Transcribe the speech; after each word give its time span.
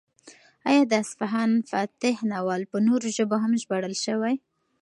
ایا 0.69 0.83
د 0.87 0.93
اصفهان 1.03 1.51
فاتح 1.71 2.15
ناول 2.31 2.61
په 2.71 2.77
نورو 2.87 3.07
ژبو 3.17 3.35
هم 3.43 3.51
ژباړل 3.61 3.95
شوی؟ 4.05 4.35